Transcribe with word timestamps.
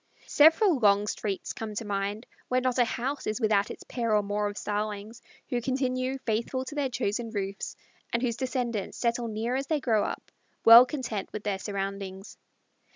Several 0.25 0.79
long 0.79 1.05
streets 1.05 1.53
come 1.53 1.75
to 1.75 1.85
mind 1.85 2.25
where 2.47 2.59
not 2.59 2.79
a 2.79 2.85
house 2.85 3.27
is 3.27 3.39
without 3.39 3.69
its 3.69 3.83
pair 3.83 4.15
or 4.15 4.23
more 4.23 4.47
of 4.49 4.57
Starlings, 4.57 5.21
who 5.47 5.61
continue 5.61 6.17
faithful 6.25 6.65
to 6.65 6.73
their 6.73 6.89
chosen 6.89 7.29
roofs, 7.29 7.75
and 8.11 8.23
whose 8.23 8.35
descendants 8.37 8.97
settle 8.97 9.27
near 9.27 9.55
as 9.55 9.67
they 9.67 9.79
grow 9.79 10.03
up, 10.03 10.31
well 10.65 10.87
content 10.87 11.31
with 11.31 11.43
their 11.43 11.59
surroundings. 11.59 12.39